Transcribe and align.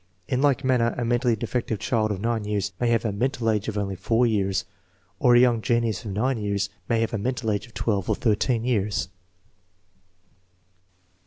In 0.27 0.41
like 0.41 0.63
manner, 0.63 0.95
a 0.97 1.03
menially 1.03 1.37
defective 1.37 1.77
child 1.77 2.09
of 2.11 2.45
years 2.47 2.73
may 2.79 2.87
have 2.89 3.05
a," 3.05 3.11
menial 3.11 3.51
age" 3.51 3.67
of 3.67 3.77
only 3.77 3.95
4 3.95 4.25
years, 4.25 4.65
or 5.19 5.35
a 5.35 5.39
young 5.39 5.61
genius 5.61 6.03
of 6.05 6.15
J) 6.15 6.41
years 6.41 6.71
may 6.89 7.01
have 7.01 7.13
a 7.13 7.19
mental 7.19 7.51
age 7.51 7.67
of 7.67 7.75
12 7.75 8.09
or 8.09 8.15
IJJ 8.15 8.65
yeans. 8.65 9.09